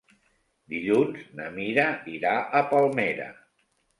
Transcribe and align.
Dilluns 0.73 1.19
na 1.41 1.51
Mira 1.59 1.85
irà 2.13 2.33
a 2.61 2.65
Palmera. 2.75 3.31